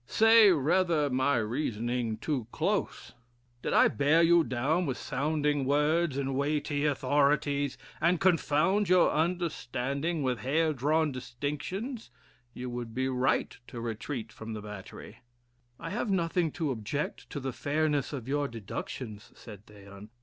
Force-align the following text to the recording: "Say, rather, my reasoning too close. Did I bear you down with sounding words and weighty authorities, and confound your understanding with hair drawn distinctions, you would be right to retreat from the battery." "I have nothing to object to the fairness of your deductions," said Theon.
"Say, 0.07 0.49
rather, 0.49 1.11
my 1.11 1.35
reasoning 1.35 2.17
too 2.17 2.47
close. 2.51 3.11
Did 3.61 3.71
I 3.73 3.87
bear 3.87 4.23
you 4.23 4.43
down 4.43 4.87
with 4.87 4.97
sounding 4.97 5.63
words 5.63 6.17
and 6.17 6.33
weighty 6.33 6.85
authorities, 6.87 7.77
and 8.01 8.19
confound 8.19 8.89
your 8.89 9.11
understanding 9.11 10.23
with 10.23 10.39
hair 10.39 10.73
drawn 10.73 11.11
distinctions, 11.11 12.09
you 12.51 12.67
would 12.67 12.95
be 12.95 13.09
right 13.09 13.55
to 13.67 13.79
retreat 13.79 14.31
from 14.31 14.53
the 14.53 14.61
battery." 14.63 15.19
"I 15.79 15.91
have 15.91 16.09
nothing 16.09 16.51
to 16.53 16.71
object 16.71 17.29
to 17.29 17.39
the 17.39 17.53
fairness 17.53 18.11
of 18.11 18.27
your 18.27 18.47
deductions," 18.47 19.31
said 19.35 19.67
Theon. 19.67 20.09